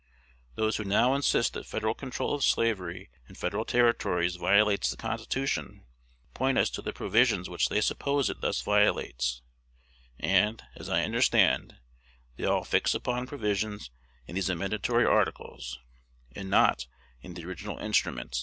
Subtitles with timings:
[0.55, 5.85] Those who now insist that Federal control of slavery in Federal Territories violates the Constitution
[6.33, 9.43] point us to the provisions which they suppose it thus violates;
[10.19, 11.75] and, as I understand,
[12.35, 13.91] they all fix upon provisions
[14.25, 15.77] in these amendatory articles,
[16.31, 16.87] and not
[17.21, 18.39] in the original instrument.